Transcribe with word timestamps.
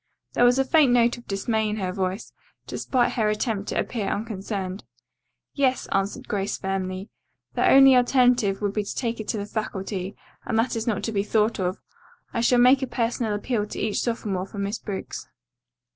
There 0.33 0.45
was 0.45 0.57
a 0.57 0.65
faint 0.65 0.91
note 0.93 1.19
of 1.19 1.27
dismay 1.27 1.69
in 1.69 1.75
her 1.77 1.91
voice, 1.93 2.33
despite 2.65 3.11
her 3.11 3.29
attempt 3.29 3.69
to 3.69 3.77
appear 3.79 4.07
unconcerned. 4.07 4.83
"Yes," 5.53 5.85
answered 5.91 6.27
Grace 6.27 6.57
firmly. 6.57 7.11
"The 7.53 7.69
only 7.69 7.95
alternative 7.95 8.63
would 8.63 8.73
be 8.73 8.83
to 8.83 8.95
take 8.95 9.19
it 9.19 9.27
to 9.27 9.37
the 9.37 9.45
faculty, 9.45 10.15
and 10.43 10.57
that 10.57 10.75
is 10.75 10.87
not 10.87 11.03
to 11.03 11.11
be 11.11 11.21
thought 11.21 11.59
of. 11.59 11.77
I 12.33 12.41
shall 12.41 12.57
make 12.57 12.81
a 12.81 12.87
personal 12.87 13.35
appeal 13.35 13.67
to 13.67 13.79
each 13.79 13.99
sophomore 14.01 14.47
for 14.47 14.57
Miss 14.57 14.79
Briggs." 14.79 15.27